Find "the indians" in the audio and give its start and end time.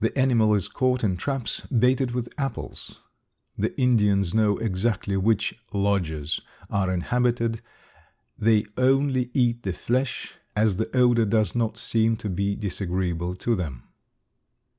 3.58-4.32